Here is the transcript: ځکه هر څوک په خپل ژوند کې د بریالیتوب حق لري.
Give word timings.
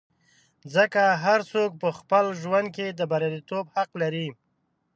ځکه 0.75 1.01
هر 1.23 1.39
څوک 1.51 1.71
په 1.81 1.89
خپل 1.99 2.25
ژوند 2.41 2.67
کې 2.75 2.87
د 2.91 3.01
بریالیتوب 3.11 3.65
حق 3.75 3.89
لري. 4.01 4.27